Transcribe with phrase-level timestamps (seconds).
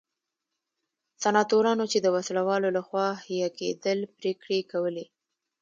[1.23, 5.05] سناتورانو چې د وسله والو لخوا حیه کېدل پرېکړې کولې.